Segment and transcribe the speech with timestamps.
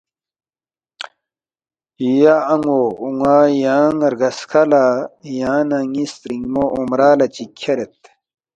[2.19, 4.83] ”یا ان٘و اون٘ا یانگ رگسکھہ لہ
[5.39, 7.97] یانگ نہ ن٘ی سترِنگمو عمرہ لہ چِک کھیرید